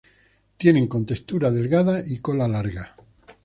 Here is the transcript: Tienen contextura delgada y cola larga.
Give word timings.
Tienen 0.57 0.87
contextura 0.87 1.51
delgada 1.51 2.01
y 2.03 2.17
cola 2.17 2.47
larga. 2.47 2.95